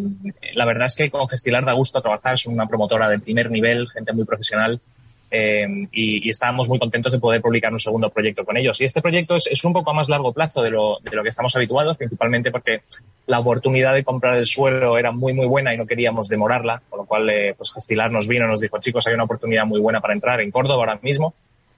la 0.55 0.65
verdad 0.65 0.87
es 0.87 0.95
que 0.95 1.11
con 1.11 1.29
Gestilar 1.29 1.63
da 1.63 1.73
gusto 1.73 2.01
trabajar, 2.01 2.33
es 2.33 2.47
una 2.47 2.65
promotora 2.65 3.07
de 3.07 3.19
primer 3.19 3.51
nivel, 3.51 3.87
gente 3.89 4.11
muy 4.11 4.25
profesional 4.25 4.81
eh, 5.29 5.67
y, 5.91 6.27
estábamos 6.27 6.67
muy 6.67 6.79
contentos 6.79 7.13
de 7.13 7.19
poder 7.19 7.43
publicar 7.43 7.71
un 7.71 7.79
segundo 7.79 8.09
proyecto 8.09 8.43
con 8.43 8.57
ellos. 8.57 8.81
Y 8.81 8.85
este 8.85 9.03
proyecto 9.03 9.35
es, 9.35 9.45
es 9.45 9.63
un 9.63 9.73
poco 9.73 9.91
a 9.91 9.93
más 9.93 10.09
largo 10.09 10.33
plazo 10.33 10.63
de 10.63 10.71
lo, 10.71 10.97
de 11.03 11.15
lo, 11.15 11.21
que 11.21 11.29
estamos 11.29 11.55
habituados, 11.55 11.97
principalmente 11.97 12.49
porque 12.49 12.81
la 13.27 13.41
oportunidad 13.41 13.93
de 13.93 14.03
comprar 14.03 14.35
el 14.35 14.47
suelo 14.47 14.97
era 14.97 15.11
muy, 15.11 15.33
muy 15.33 15.45
buena 15.45 15.75
y 15.75 15.77
no 15.77 15.85
queríamos 15.85 16.27
demorarla, 16.27 16.81
con 16.89 17.01
lo 17.01 17.05
cual 17.05 17.29
eh, 17.29 17.53
pues 17.55 17.71
Gestilar 17.71 18.09
nos 18.11 18.27
vino 18.27 18.45
y 18.45 18.49
nos 18.49 18.61
dijo, 18.61 18.79
chicos, 18.79 19.05
hay 19.05 19.13
una 19.13 19.25
oportunidad 19.25 19.67
muy 19.67 19.79
buena 19.79 20.01
para 20.01 20.15
entrar 20.15 20.41
en 20.41 20.49
Córdoba 20.49 20.79
ahora 20.79 20.99
mismo 21.03 21.35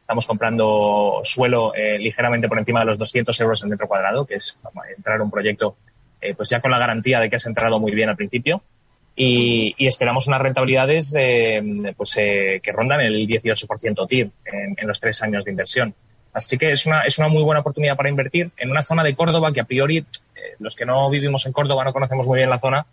Estamos 0.08 0.26
comprando 0.26 1.20
suelo 1.26 1.76
eh, 1.76 2.00
ligeramente 2.00 2.48
por 2.48 2.58
encima 2.58 2.80
de 2.80 2.86
los 2.86 2.98
200 2.98 3.42
euros 3.42 3.62
el 3.62 3.68
metro 3.68 3.90
cuadrado, 3.90 4.26
que 4.26 4.36
es 4.36 4.58
entrar 4.96 5.22
un 5.22 5.30
proyecto 5.30 5.76
eh, 6.22 6.34
pues 6.34 6.48
ya 6.48 6.62
con 6.62 6.72
la 6.72 6.80
garantía 6.80 7.20
de 7.20 7.30
que 7.30 7.36
has 7.36 7.46
entrado 7.46 7.78
muy 7.78 7.92
bien 7.92 8.08
al 8.08 8.16
principio. 8.16 8.62
Y, 9.18 9.76
esperamos 9.86 10.26
unas 10.30 10.40
rentabilidades 10.40 11.14
eh, 11.20 11.62
pues, 11.98 12.16
que 12.16 12.72
rondan 12.72 13.02
el 13.02 13.28
18% 13.28 14.08
TIR 14.08 14.32
en, 14.46 14.88
los 14.88 14.98
tres 15.02 15.22
años 15.24 15.44
de 15.44 15.52
inversión. 15.52 15.94
Así 16.32 16.58
que 16.58 16.72
es 16.72 16.86
una, 16.86 17.02
es 17.02 17.20
una 17.20 17.28
muy 17.28 17.44
buena 17.44 17.60
oportunidad 17.60 17.98
para 17.98 18.08
invertir 18.08 18.52
en 18.56 18.72
una 18.72 18.84
zona 18.84 19.04
de 19.04 19.14
Córdoba 19.14 19.52
que 19.52 19.60
a 19.60 19.66
priori, 19.66 20.06
los 20.60 20.78
que 20.78 20.86
no 20.86 21.10
vivimos 21.10 21.46
en 21.46 21.52
Córdoba 21.52 21.84
no 21.84 21.92
conocemos 21.92 22.28
muy 22.28 22.38
bien 22.38 22.50
la 22.50 22.60
zona, 22.60 22.86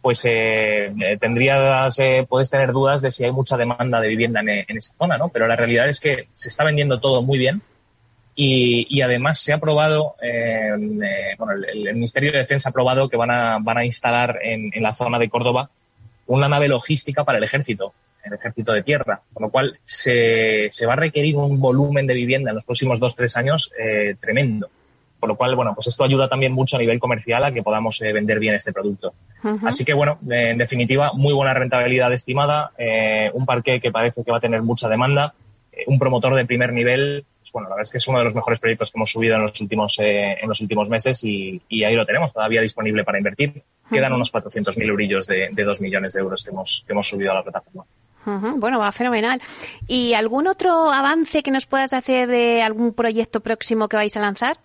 pues 0.00 0.24
eh, 0.24 0.86
eh, 0.86 1.18
tendrías, 1.18 1.98
eh, 1.98 2.26
puedes 2.28 2.50
tener 2.50 2.72
dudas 2.72 3.02
de 3.02 3.10
si 3.10 3.24
hay 3.24 3.32
mucha 3.32 3.56
demanda 3.56 4.00
de 4.00 4.08
vivienda 4.08 4.40
en, 4.40 4.76
esa 4.76 4.94
zona, 4.96 5.18
¿no? 5.18 5.28
Pero 5.28 5.46
la 5.46 5.56
realidad 5.56 5.88
es 5.88 6.00
que 6.00 6.28
se 6.32 6.48
está 6.48 6.64
vendiendo 6.64 7.00
todo 7.00 7.22
muy 7.22 7.38
bien 7.38 7.62
y, 8.34 9.02
además 9.02 9.38
se 9.40 9.52
ha 9.52 9.56
aprobado, 9.56 10.14
eh, 10.22 10.70
bueno, 11.36 11.52
el, 11.70 11.92
Ministerio 11.92 12.32
de 12.32 12.38
Defensa 12.38 12.68
ha 12.68 12.70
aprobado 12.70 13.08
que 13.10 13.16
van 13.18 13.30
a, 13.30 13.58
van 13.60 13.76
a 13.76 13.84
instalar 13.84 14.38
en, 14.42 14.70
en, 14.72 14.82
la 14.82 14.92
zona 14.92 15.18
de 15.18 15.28
Córdoba 15.28 15.68
una 16.26 16.48
nave 16.48 16.68
logística 16.68 17.24
para 17.24 17.36
el 17.36 17.44
ejército, 17.44 17.92
el 18.24 18.32
ejército 18.32 18.72
de 18.72 18.82
tierra, 18.82 19.20
con 19.34 19.42
lo 19.42 19.50
cual 19.50 19.78
se, 19.84 20.68
se 20.70 20.86
va 20.86 20.94
a 20.94 20.96
requerir 20.96 21.36
un 21.36 21.60
volumen 21.60 22.06
de 22.06 22.14
vivienda 22.14 22.50
en 22.50 22.54
los 22.54 22.64
próximos 22.64 23.00
dos, 23.00 23.16
tres 23.16 23.36
años 23.36 23.72
tremendo. 24.20 24.70
Por 25.20 25.28
lo 25.28 25.36
cual, 25.36 25.54
bueno, 25.54 25.74
pues 25.74 25.86
esto 25.86 26.02
ayuda 26.02 26.28
también 26.28 26.52
mucho 26.52 26.76
a 26.76 26.80
nivel 26.80 26.98
comercial 26.98 27.44
a 27.44 27.52
que 27.52 27.62
podamos 27.62 28.00
eh, 28.00 28.10
vender 28.12 28.38
bien 28.38 28.54
este 28.54 28.72
producto. 28.72 29.12
Así 29.62 29.84
que, 29.84 29.92
bueno, 29.92 30.18
en 30.28 30.56
definitiva, 30.56 31.12
muy 31.12 31.34
buena 31.34 31.52
rentabilidad 31.52 32.10
estimada, 32.12 32.70
eh, 32.78 33.30
un 33.34 33.44
parque 33.44 33.80
que 33.80 33.90
parece 33.90 34.24
que 34.24 34.30
va 34.30 34.38
a 34.38 34.40
tener 34.40 34.62
mucha 34.62 34.88
demanda, 34.88 35.34
eh, 35.72 35.84
un 35.86 35.98
promotor 35.98 36.34
de 36.34 36.46
primer 36.46 36.72
nivel. 36.72 37.26
Pues, 37.38 37.52
bueno, 37.52 37.68
la 37.68 37.74
verdad 37.74 37.82
es 37.88 37.90
que 37.90 37.98
es 37.98 38.08
uno 38.08 38.18
de 38.18 38.24
los 38.24 38.34
mejores 38.34 38.58
proyectos 38.58 38.90
que 38.90 38.98
hemos 38.98 39.10
subido 39.10 39.36
en 39.36 39.42
los 39.42 39.60
últimos, 39.60 39.98
en 39.98 40.48
los 40.48 40.60
últimos 40.62 40.88
meses 40.88 41.22
y, 41.22 41.60
ahí 41.84 41.94
lo 41.94 42.06
tenemos 42.06 42.32
todavía 42.32 42.62
disponible 42.62 43.04
para 43.04 43.18
invertir. 43.18 43.62
Quedan 43.92 44.14
unos 44.14 44.32
400.000 44.32 44.88
eurillos 44.88 45.26
de, 45.26 45.50
de 45.52 45.64
2 45.64 45.80
millones 45.82 46.14
de 46.14 46.20
euros 46.20 46.42
que 46.42 46.50
hemos, 46.50 46.82
que 46.86 46.92
hemos 46.92 47.06
subido 47.06 47.32
a 47.32 47.34
la 47.34 47.42
plataforma. 47.42 47.84
Bueno, 48.24 48.78
va 48.78 48.92
fenomenal. 48.92 49.40
¿Y 49.86 50.14
algún 50.14 50.46
otro 50.46 50.90
avance 50.90 51.42
que 51.42 51.50
nos 51.50 51.66
puedas 51.66 51.92
hacer 51.92 52.28
de 52.28 52.62
algún 52.62 52.92
proyecto 52.92 53.40
próximo 53.40 53.88
que 53.88 53.96
vais 53.96 54.16
a 54.16 54.20
lanzar? 54.20 54.58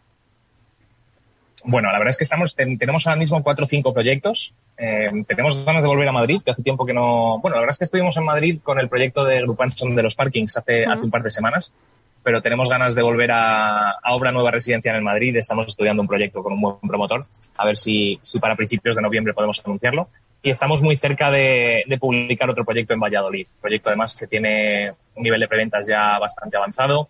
Bueno, 1.67 1.91
la 1.91 1.97
verdad 1.97 2.11
es 2.11 2.17
que 2.17 2.23
estamos, 2.23 2.55
tenemos 2.55 3.07
ahora 3.07 3.17
mismo 3.17 3.41
cuatro 3.41 3.65
o 3.65 3.67
cinco 3.67 3.91
proyectos. 3.91 4.53
Eh, 4.77 5.23
tenemos 5.27 5.65
ganas 5.65 5.83
de 5.83 5.89
volver 5.89 6.07
a 6.07 6.11
Madrid, 6.11 6.41
que 6.45 6.51
hace 6.51 6.61
tiempo 6.61 6.85
que 6.85 6.93
no. 6.93 7.39
Bueno, 7.39 7.55
la 7.55 7.61
verdad 7.61 7.71
es 7.71 7.79
que 7.79 7.85
estuvimos 7.85 8.15
en 8.17 8.23
Madrid 8.23 8.59
con 8.61 8.79
el 8.79 8.87
proyecto 8.87 9.25
de 9.25 9.41
Grupanson 9.41 9.95
de 9.95 10.03
los 10.03 10.13
parkings 10.13 10.57
hace, 10.57 10.85
hace 10.85 11.01
un 11.01 11.09
par 11.09 11.23
de 11.23 11.31
semanas, 11.31 11.73
pero 12.21 12.41
tenemos 12.43 12.69
ganas 12.69 12.93
de 12.93 13.01
volver 13.01 13.31
a, 13.31 13.91
a, 13.91 14.13
obra 14.13 14.31
nueva 14.31 14.51
residencial 14.51 14.95
en 14.95 15.03
Madrid. 15.03 15.35
Estamos 15.37 15.65
estudiando 15.67 16.03
un 16.03 16.07
proyecto 16.07 16.43
con 16.43 16.53
un 16.53 16.61
buen 16.61 16.79
promotor, 16.81 17.21
a 17.57 17.65
ver 17.65 17.77
si, 17.77 18.19
si 18.21 18.39
para 18.39 18.55
principios 18.55 18.95
de 18.95 19.01
noviembre 19.01 19.33
podemos 19.33 19.59
anunciarlo. 19.65 20.09
Y 20.43 20.51
estamos 20.51 20.83
muy 20.83 20.97
cerca 20.97 21.31
de, 21.31 21.83
de 21.87 21.97
publicar 21.97 22.47
otro 22.47 22.63
proyecto 22.63 22.93
en 22.93 22.99
Valladolid, 22.99 23.47
proyecto 23.59 23.89
además 23.89 24.15
que 24.15 24.27
tiene 24.27 24.91
un 25.15 25.23
nivel 25.23 25.39
de 25.39 25.47
preventas 25.47 25.87
ya 25.87 26.19
bastante 26.19 26.57
avanzado 26.57 27.09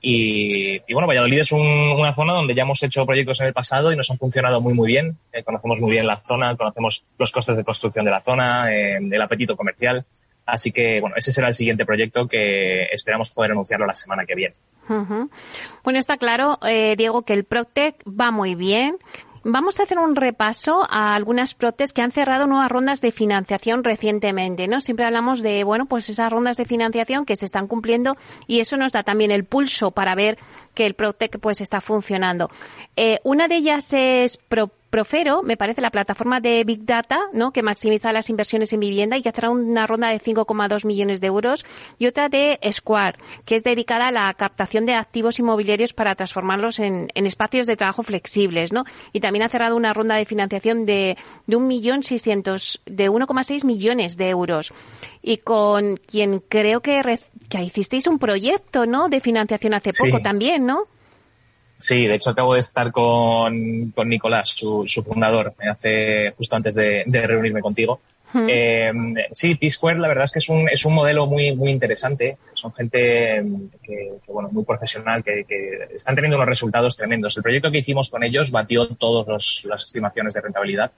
Y, 0.00 0.92
bueno, 0.92 1.08
Valladolid 1.08 1.40
es 1.40 1.52
una 1.52 2.12
zona 2.12 2.32
donde 2.32 2.54
ya 2.54 2.62
hemos 2.62 2.82
hecho 2.82 3.04
proyectos 3.04 3.40
en 3.40 3.48
el 3.48 3.52
pasado 3.52 3.92
y 3.92 3.96
nos 3.96 4.10
han 4.10 4.18
funcionado 4.18 4.60
muy, 4.60 4.72
muy 4.74 4.86
bien. 4.86 5.18
Eh, 5.32 5.42
conocemos 5.42 5.80
muy 5.80 5.90
bien 5.90 6.06
la 6.06 6.16
zona, 6.16 6.56
conocemos 6.56 7.04
los 7.18 7.32
costes 7.32 7.56
de 7.56 7.64
construcción 7.64 8.04
de 8.04 8.12
la 8.12 8.20
zona, 8.20 8.72
eh, 8.72 8.98
el 8.98 9.22
apetito 9.22 9.56
comercial. 9.56 10.04
Así 10.46 10.72
que, 10.72 11.00
bueno, 11.00 11.16
ese 11.16 11.32
será 11.32 11.48
el 11.48 11.54
siguiente 11.54 11.84
proyecto 11.84 12.26
que 12.26 12.84
esperamos 12.84 13.30
poder 13.30 13.50
anunciarlo 13.50 13.86
la 13.86 13.92
semana 13.92 14.24
que 14.24 14.34
viene. 14.34 14.54
Bueno, 15.84 15.98
está 15.98 16.16
claro, 16.16 16.58
eh, 16.66 16.94
Diego, 16.96 17.20
que 17.22 17.34
el 17.34 17.44
Proctec 17.44 17.96
va 18.08 18.30
muy 18.30 18.54
bien, 18.54 18.96
Vamos 19.44 19.78
a 19.78 19.84
hacer 19.84 19.98
un 19.98 20.16
repaso 20.16 20.86
a 20.90 21.14
algunas 21.14 21.54
protes 21.54 21.92
que 21.92 22.02
han 22.02 22.10
cerrado 22.10 22.46
nuevas 22.46 22.70
rondas 22.70 23.00
de 23.00 23.12
financiación 23.12 23.84
recientemente, 23.84 24.66
¿no? 24.66 24.80
Siempre 24.80 25.04
hablamos 25.04 25.42
de, 25.42 25.62
bueno, 25.64 25.86
pues 25.86 26.08
esas 26.08 26.32
rondas 26.32 26.56
de 26.56 26.64
financiación 26.64 27.24
que 27.24 27.36
se 27.36 27.44
están 27.44 27.68
cumpliendo 27.68 28.16
y 28.46 28.60
eso 28.60 28.76
nos 28.76 28.92
da 28.92 29.04
también 29.04 29.30
el 29.30 29.44
pulso 29.44 29.92
para 29.92 30.14
ver 30.14 30.38
que 30.78 30.86
el 30.86 30.94
Protec 30.94 31.40
pues 31.40 31.60
está 31.60 31.80
funcionando. 31.80 32.52
Eh, 32.94 33.18
una 33.24 33.48
de 33.48 33.56
ellas 33.56 33.92
es 33.92 34.36
Pro 34.36 34.70
Profero, 34.90 35.42
me 35.42 35.58
parece 35.58 35.82
la 35.82 35.90
plataforma 35.90 36.40
de 36.40 36.64
Big 36.64 36.86
Data, 36.86 37.20
¿no? 37.34 37.52
que 37.52 37.62
maximiza 37.62 38.10
las 38.10 38.30
inversiones 38.30 38.72
en 38.72 38.80
vivienda 38.80 39.18
y 39.18 39.22
que 39.22 39.28
hacerá 39.28 39.50
una 39.50 39.86
ronda 39.86 40.08
de 40.08 40.18
5,2 40.18 40.86
millones 40.86 41.20
de 41.20 41.26
euros, 41.26 41.66
y 41.98 42.06
otra 42.06 42.30
de 42.30 42.58
Square, 42.72 43.18
que 43.44 43.56
es 43.56 43.64
dedicada 43.64 44.08
a 44.08 44.10
la 44.10 44.32
captación 44.32 44.86
de 44.86 44.94
activos 44.94 45.38
inmobiliarios 45.38 45.92
para 45.92 46.14
transformarlos 46.14 46.78
en, 46.78 47.10
espacios 47.14 47.66
de 47.66 47.76
trabajo 47.76 48.02
flexibles, 48.02 48.72
¿no? 48.72 48.84
Y 49.12 49.20
también 49.20 49.42
ha 49.42 49.50
cerrado 49.50 49.76
una 49.76 49.92
ronda 49.92 50.14
de 50.14 50.24
financiación 50.24 50.86
de, 50.86 51.18
de 51.46 51.56
un 51.56 51.66
millón 51.66 52.02
seiscientos, 52.02 52.80
de 52.86 53.10
1,6 53.10 53.66
millones 53.66 54.16
de 54.16 54.30
euros. 54.30 54.72
Y 55.20 55.38
con 55.38 55.98
quien 55.98 56.40
creo 56.40 56.80
que, 56.80 57.02
que 57.50 57.62
hicisteis 57.62 58.06
un 58.06 58.18
proyecto, 58.18 58.86
¿no? 58.86 59.10
De 59.10 59.20
financiación 59.20 59.74
hace 59.74 59.90
poco 59.92 60.22
también, 60.22 60.64
¿no? 60.68 60.86
Sí, 61.78 62.06
de 62.06 62.16
hecho 62.16 62.30
acabo 62.30 62.54
de 62.54 62.60
estar 62.60 62.92
con, 62.92 63.90
con 63.92 64.08
Nicolás, 64.08 64.50
su, 64.50 64.84
su 64.86 65.02
fundador, 65.02 65.54
hace 65.70 66.32
justo 66.36 66.56
antes 66.56 66.74
de, 66.74 67.04
de 67.06 67.26
reunirme 67.26 67.62
contigo. 67.62 68.00
Eh, 68.34 68.92
sí, 69.32 69.54
P-Square 69.54 69.98
la 69.98 70.08
verdad 70.08 70.24
es 70.24 70.32
que 70.32 70.38
es 70.40 70.48
un, 70.50 70.68
es 70.68 70.84
un 70.84 70.94
modelo 70.94 71.26
muy, 71.26 71.56
muy 71.56 71.70
interesante. 71.70 72.36
Son 72.52 72.74
gente 72.74 73.42
que, 73.82 74.12
que 74.22 74.32
bueno, 74.32 74.50
muy 74.52 74.64
profesional, 74.64 75.24
que, 75.24 75.44
que, 75.48 75.88
están 75.94 76.14
teniendo 76.14 76.36
unos 76.36 76.48
resultados 76.48 76.96
tremendos. 76.96 77.36
El 77.38 77.42
proyecto 77.42 77.70
que 77.70 77.78
hicimos 77.78 78.10
con 78.10 78.22
ellos 78.22 78.50
batió 78.50 78.86
todas 78.88 79.64
las 79.64 79.84
estimaciones 79.84 80.34
de 80.34 80.40
rentabilidad. 80.42 80.92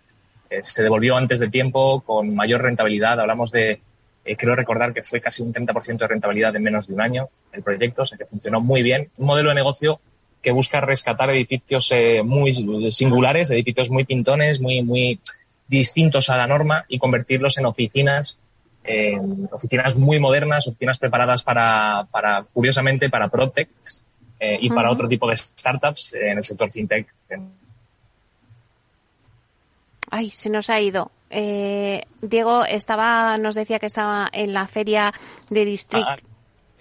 Eh, 0.49 0.61
se 0.63 0.83
devolvió 0.83 1.17
antes 1.17 1.39
de 1.39 1.49
tiempo 1.49 2.01
con 2.01 2.35
mayor 2.35 2.63
rentabilidad. 2.63 3.21
Hablamos 3.21 3.53
de, 3.53 3.81
eh, 4.25 4.37
creo 4.37 4.55
recordar 4.55 4.93
que 4.93 5.03
fue 5.03 5.21
casi 5.21 5.43
un 5.43 5.53
30% 5.53 5.99
de 5.99 6.07
rentabilidad 6.07 6.55
en 6.57 6.63
menos 6.63 6.87
de 6.87 6.95
un 6.95 7.01
año 7.01 7.29
el 7.53 7.63
proyecto, 7.63 8.03
o 8.03 8.07
sea 8.07 8.19
que 8.19 8.27
funcionó 8.27 8.61
muy 8.61 8.83
bien. 8.83 9.11
Un 9.17 9.27
modelo 9.27 9.51
de 9.51 9.55
negocio 9.55 10.01
que 10.43 10.53
busca 10.53 10.81
rescatar 10.81 11.31
edificios 11.31 11.91
eh, 11.93 12.23
muy 12.23 12.53
singulares, 12.91 13.51
edificios 13.51 13.91
muy 13.91 14.05
pintones, 14.05 14.61
muy, 14.61 14.83
muy 14.83 15.21
distintos 15.69 16.31
a 16.31 16.37
la 16.37 16.47
norma 16.47 16.85
y 16.89 16.99
convertirlos 16.99 17.59
en 17.59 17.67
oficinas, 17.67 18.41
oficinas 19.53 19.95
muy 19.95 20.19
modernas, 20.19 20.67
oficinas 20.67 20.99
preparadas 20.99 21.45
para, 21.45 22.09
para 22.11 22.45
curiosamente, 22.53 23.09
para 23.09 23.29
Protex 23.29 24.05
eh, 24.43 24.57
y 24.59 24.71
para 24.71 24.91
otro 24.91 25.07
tipo 25.07 25.29
de 25.29 25.37
startups 25.37 26.15
en 26.15 26.39
el 26.39 26.45
sector 26.45 26.71
fintech. 26.71 27.07
Ay, 30.11 30.31
se 30.31 30.49
nos 30.49 30.71
ha 30.71 30.81
ido. 30.81 31.11
Eh, 31.31 32.03
Diego 32.21 32.65
estaba, 32.65 33.39
nos 33.39 33.55
decía 33.55 33.79
que 33.79 33.87
estaba 33.87 34.29
en 34.33 34.53
la 34.53 34.67
feria 34.67 35.15
de 35.49 35.65
District. 35.65 36.07
Ah, 36.07 36.17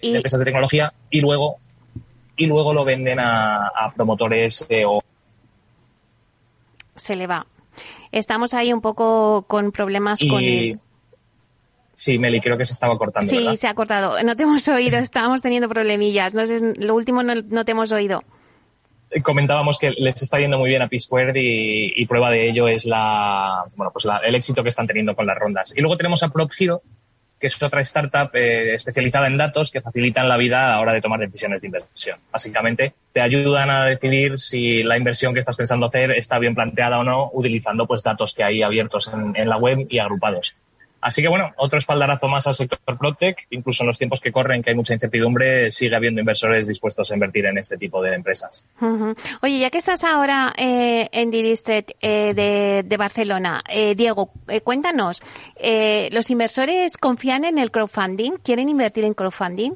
y... 0.02 0.16
empresas 0.16 0.40
de 0.40 0.46
tecnología 0.46 0.92
y 1.10 1.22
luego 1.22 1.58
y 2.40 2.46
luego 2.48 2.74
lo 2.74 2.86
venden 2.86 3.20
a, 3.20 3.92
promotores 3.96 4.66
o... 4.86 5.02
Se 6.96 7.16
le 7.16 7.28
va. 7.28 7.46
Estamos 8.12 8.54
ahí 8.54 8.74
un 8.74 8.82
poco 8.82 9.44
con 9.48 9.72
problemas 9.72 10.22
con 10.22 10.44
el... 10.44 10.80
Sí, 11.94 12.18
Meli, 12.18 12.40
creo 12.40 12.58
que 12.58 12.66
se 12.66 12.72
estaba 12.72 12.98
cortando. 12.98 13.30
Sí, 13.30 13.58
se 13.58 13.68
ha 13.68 13.74
cortado. 13.74 14.24
No 14.24 14.38
te 14.38 14.44
hemos 14.44 14.66
oído, 14.70 14.98
estábamos 15.00 15.42
teniendo 15.42 15.68
problemillas. 15.68 16.34
No 16.34 16.46
sé, 16.46 16.74
lo 16.78 16.96
último 16.96 17.24
no, 17.24 17.66
te 17.66 17.72
hemos 17.72 17.92
oído 17.92 18.24
comentábamos 19.24 19.80
que 19.80 19.92
les 19.92 20.22
está 20.22 20.40
yendo 20.40 20.58
muy 20.58 20.70
bien 20.70 20.82
a 20.82 20.88
P 20.88 21.00
Squared 21.00 21.36
y, 21.36 22.06
prueba 22.06 22.32
de 22.32 22.50
ello 22.50 22.68
es 22.68 22.86
la, 22.86 23.64
bueno, 23.76 23.92
pues 23.92 24.06
el 24.24 24.36
éxito 24.36 24.64
que 24.64 24.70
están 24.70 24.88
teniendo 24.88 25.16
con 25.16 25.26
las 25.26 25.38
rondas. 25.38 25.74
Y 25.76 25.82
luego 25.82 25.98
tenemos 25.98 26.24
a 26.24 26.30
Prop 26.30 26.52
que 27.40 27.48
es 27.48 27.64
otra 27.64 27.82
startup 27.82 28.32
eh, 28.34 28.74
especializada 28.74 29.28
en 29.28 29.38
datos 29.38 29.72
que 29.72 29.82
facilitan 29.82 30.28
la 30.28 30.36
vida 30.36 30.66
a 30.66 30.70
la 30.72 30.82
hora 30.82 30.94
de 30.94 31.02
tomar 31.02 31.20
decisiones 31.22 31.62
de 31.62 31.68
inversión. 31.68 32.20
Básicamente, 32.32 32.94
te 33.14 33.22
ayudan 33.22 33.70
a 33.70 33.86
decidir 33.86 34.38
si 34.38 34.84
la 34.84 34.98
inversión 34.98 35.34
que 35.34 35.40
estás 35.40 35.56
pensando 35.56 35.86
hacer 35.86 36.12
está 36.12 36.38
bien 36.38 36.54
planteada 36.54 37.00
o 37.00 37.04
no, 37.04 37.30
utilizando 37.34 37.88
pues 37.88 38.04
datos 38.04 38.36
que 38.36 38.44
hay 38.44 38.62
abiertos 38.62 39.10
en 39.36 39.50
la 39.50 39.58
web 39.58 39.88
y 39.90 40.00
agrupados. 40.00 40.56
Así 41.02 41.22
que 41.22 41.30
bueno, 41.30 41.52
otro 41.58 41.80
espaldarazo 41.80 42.28
más 42.28 42.48
al 42.48 42.56
sector 42.56 42.98
PropTech. 42.98 43.48
Incluso 43.52 43.84
en 43.84 43.88
los 43.88 43.98
tiempos 43.98 44.20
que 44.22 44.32
corren, 44.32 44.62
que 44.62 44.72
hay 44.72 44.76
mucha 44.76 44.94
incertidumbre, 44.94 45.72
sigue 45.72 45.96
habiendo 45.96 46.20
inversores 46.20 46.68
dispuestos 46.68 47.12
a 47.12 47.14
invertir 47.14 47.46
en 47.46 47.58
este 47.58 47.78
tipo 47.78 48.02
de 48.02 48.14
empresas. 48.16 48.66
Oye, 49.42 49.60
ya 49.60 49.70
que 49.70 49.78
estás 49.78 50.04
ahora 50.04 50.54
eh, 50.58 51.08
en 51.12 51.32
Didistret 51.32 51.96
eh, 52.02 52.34
de, 52.86 52.98
Barcelona, 52.98 53.64
eh, 53.70 53.96
Diego, 53.96 54.32
eh, 54.48 54.62
cuéntanos, 54.62 55.22
eh, 55.56 56.10
¿los 56.12 56.30
inversores 56.30 56.98
confían 56.98 57.46
en 57.46 57.58
el 57.58 57.72
crowdfunding? 57.72 58.34
¿Quieren 58.44 58.70
invertir 58.70 59.06
en 59.06 59.14
crowdfunding? 59.14 59.74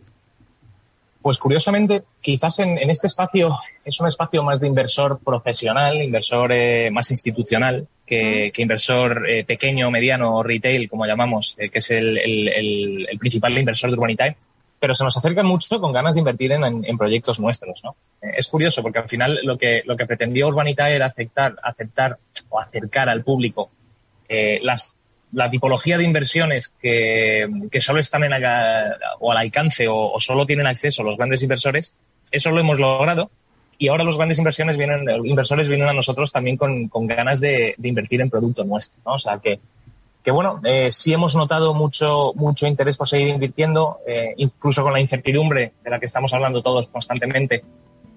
Pues 1.24 1.38
curiosamente, 1.38 2.04
quizás 2.22 2.60
en, 2.60 2.78
este 2.78 3.08
espacio 3.08 3.56
es 3.86 3.98
un 4.02 4.08
espacio 4.08 4.44
más 4.44 4.60
de 4.60 4.68
inversor 4.68 5.22
profesional, 5.24 6.02
inversor 6.02 6.52
eh, 6.52 6.92
más 6.92 7.12
institucional, 7.12 7.88
que, 8.06 8.52
inversor 8.58 9.30
eh, 9.30 9.46
pequeño, 9.46 9.90
mediano 9.90 10.36
o 10.36 10.44
retail, 10.44 10.90
como 10.90 11.06
llamamos, 11.06 11.56
eh, 11.58 11.70
que 11.70 11.78
es 11.78 11.92
el, 11.92 13.08
principal 13.18 13.58
inversor 13.58 13.90
de 13.90 13.96
Urbanitae, 13.96 14.36
pero 14.78 14.94
se 14.94 15.06
nos 15.06 15.16
acerca 15.16 15.44
mucho 15.44 15.80
con 15.80 15.94
ganas 15.94 16.16
de 16.16 16.20
invertir 16.20 16.52
en, 16.52 16.98
proyectos 16.98 17.40
nuestros. 17.40 17.82
¿no? 17.86 17.96
es 18.22 18.46
curioso 18.50 18.84
porque 18.84 19.00
al 19.00 19.08
final 19.08 19.40
lo 19.44 19.58
que, 19.58 19.82
lo 19.86 19.96
que 19.96 20.06
pretendió 20.06 20.50
Urbanitae 20.50 20.94
era 20.98 21.06
aceptar, 21.06 21.56
aceptar 21.64 22.18
o 22.50 22.60
acercar 22.60 23.08
al 23.08 23.24
público 23.24 23.70
las 24.62 24.98
la 25.34 25.50
tipología 25.50 25.98
de 25.98 26.04
inversiones 26.04 26.74
que, 26.82 27.48
que 27.72 27.82
solo 27.82 28.00
están 28.00 28.24
en 28.24 28.34
o 29.20 29.32
al 29.32 29.38
alcance 29.38 29.86
o, 29.90 30.20
solo 30.20 30.46
tienen 30.46 30.68
acceso 30.68 31.04
los 31.04 31.18
grandes 31.18 31.44
inversores, 31.44 31.96
eso 32.32 32.52
lo 32.52 32.60
hemos 32.60 32.80
logrado 32.80 33.30
y 33.78 33.88
ahora 33.88 34.04
los 34.04 34.18
grandes 34.18 34.38
inversiones 34.38 34.78
vienen, 34.78 35.06
inversores 35.26 35.68
vienen 35.68 35.90
a 35.90 35.94
nosotros 35.94 36.32
también 36.32 36.58
con, 36.58 36.88
con 36.88 37.08
ganas 37.08 37.40
de, 37.40 37.74
de, 37.78 37.90
invertir 37.90 38.22
en 38.22 38.30
producto 38.30 38.64
nuestro, 38.64 39.02
¿no? 39.06 39.14
O 39.14 39.20
sea 39.20 39.40
que, 39.40 39.60
que 40.24 40.32
bueno, 40.32 40.62
eh, 40.64 40.90
sí 40.92 41.12
hemos 41.12 41.36
notado 41.36 41.74
mucho, 41.74 42.32
mucho 42.36 42.66
interés 42.66 42.96
por 42.96 43.08
seguir 43.08 43.28
invirtiendo, 43.28 44.00
eh, 44.08 44.34
incluso 44.38 44.84
con 44.84 44.94
la 44.94 45.02
incertidumbre 45.02 45.74
de 45.84 45.90
la 45.90 46.00
que 46.00 46.06
estamos 46.06 46.34
hablando 46.34 46.62
todos 46.62 46.88
constantemente, 46.88 47.64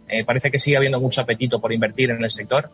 eh, 0.09 0.25
parece 0.25 0.51
que 0.51 0.59
sigue 0.59 0.77
habiendo 0.77 1.01
mucho 1.01 1.21
apetito 1.21 1.61
por 1.61 1.73
invertir 1.73 2.11
en 2.11 2.23
el 2.23 2.31
sector 2.31 2.71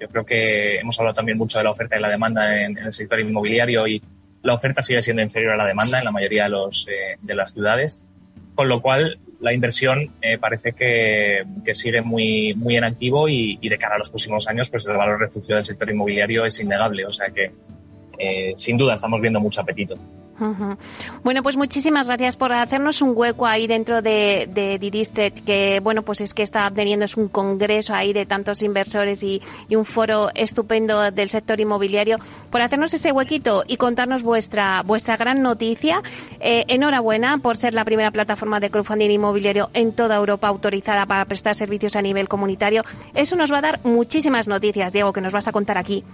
yo 0.00 0.08
creo 0.08 0.24
que 0.24 0.78
hemos 0.78 0.98
hablado 0.98 1.14
también 1.14 1.38
mucho 1.38 1.58
de 1.58 1.64
la 1.64 1.70
oferta 1.70 1.96
y 1.96 2.00
la 2.00 2.08
demanda 2.08 2.64
en, 2.64 2.78
el 2.78 2.92
sector 2.92 3.20
inmobiliario 3.20 3.86
y 3.86 4.02
la 4.42 4.54
oferta 4.54 4.82
sigue 4.82 5.02
siendo 5.02 5.22
inferior 5.22 5.52
a 5.52 5.56
la 5.56 5.66
demanda 5.66 5.98
en 5.98 6.04
la 6.04 6.12
mayoría 6.12 6.44
de, 6.44 6.50
los, 6.50 6.86
eh, 6.88 7.16
de 7.20 7.34
las 7.34 7.52
ciudades, 7.52 8.00
con 8.54 8.68
lo 8.68 8.80
cual 8.80 9.18
la 9.40 9.52
inversión 9.52 10.12
eh, 10.20 10.38
parece 10.38 10.72
que, 10.72 11.44
que, 11.64 11.74
sigue 11.74 12.02
muy, 12.02 12.54
muy 12.54 12.76
en 12.76 12.84
activo 12.84 13.28
y, 13.28 13.56
de 13.56 13.78
cara 13.78 13.96
a 13.96 13.98
los 13.98 14.10
próximos 14.10 14.48
años 14.48 14.70
pues 14.70 14.84
el 14.84 14.96
valor 14.96 15.20
refugio 15.20 15.54
del 15.54 15.64
sector 15.64 15.90
inmobiliario 15.90 16.44
es 16.44 16.58
innegable. 16.60 17.04
O 17.06 17.12
sea 17.12 17.28
que 17.30 17.52
eh, 18.18 18.54
sin 18.56 18.76
duda 18.76 18.94
estamos 18.94 19.20
viendo 19.20 19.40
mucho 19.40 19.60
apetito. 19.60 19.96
Bueno, 21.22 21.42
pues 21.42 21.56
muchísimas 21.56 22.06
gracias 22.06 22.36
por 22.36 22.52
hacernos 22.52 23.02
un 23.02 23.12
hueco 23.14 23.46
ahí 23.46 23.66
dentro 23.66 24.02
de, 24.02 24.48
de 24.52 24.78
District, 24.78 25.44
que 25.44 25.80
bueno, 25.82 26.02
pues 26.02 26.20
es 26.20 26.34
que 26.34 26.42
está 26.42 26.70
teniendo 26.70 27.04
es 27.04 27.16
un 27.16 27.28
congreso 27.28 27.94
ahí 27.94 28.12
de 28.12 28.26
tantos 28.26 28.62
inversores 28.62 29.22
y, 29.22 29.42
un 29.70 29.84
foro 29.84 30.30
estupendo 30.34 31.10
del 31.12 31.30
sector 31.30 31.60
inmobiliario, 31.60 32.18
por 32.50 32.62
hacernos 32.62 32.92
ese 32.94 33.12
huequito 33.12 33.62
y 33.66 33.76
contarnos 33.76 34.22
vuestra, 34.22 34.82
vuestra 34.82 35.16
gran 35.16 35.40
noticia. 35.40 36.02
Eh, 36.40 36.64
enhorabuena 36.68 37.38
por 37.38 37.56
ser 37.56 37.74
la 37.74 37.84
primera 37.84 38.10
plataforma 38.10 38.58
de 38.58 38.70
crowdfunding 38.70 39.10
inmobiliario 39.10 39.70
en 39.72 39.92
toda 39.92 40.16
Europa 40.16 40.48
autorizada 40.48 41.06
para 41.06 41.24
prestar 41.26 41.54
servicios 41.54 41.94
a 41.94 42.02
nivel 42.02 42.28
comunitario. 42.28 42.82
Eso 43.14 43.36
nos 43.36 43.52
va 43.52 43.58
a 43.58 43.62
dar 43.62 43.80
muchísimas 43.84 44.48
noticias, 44.48 44.92
Diego, 44.92 45.12
que 45.12 45.20
nos 45.20 45.32
vas 45.32 45.46
a 45.46 45.52
contar 45.52 45.78
aquí. 45.78 46.04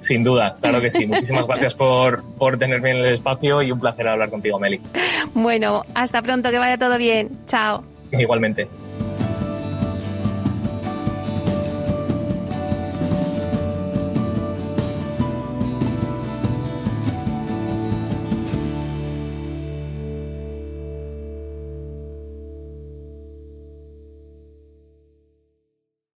Sin 0.00 0.24
duda, 0.24 0.56
claro 0.60 0.80
que 0.80 0.90
sí. 0.90 1.06
Muchísimas 1.06 1.46
gracias 1.46 1.74
por, 1.74 2.24
por 2.34 2.58
tenerme 2.58 2.90
en 2.90 2.96
el 2.98 3.14
espacio 3.14 3.62
y 3.62 3.70
un 3.70 3.78
placer 3.78 4.08
hablar 4.08 4.30
contigo, 4.30 4.58
Meli. 4.58 4.80
Bueno, 5.34 5.84
hasta 5.94 6.22
pronto, 6.22 6.50
que 6.50 6.58
vaya 6.58 6.76
todo 6.76 6.98
bien. 6.98 7.30
Chao. 7.46 7.84
Igualmente. 8.12 8.66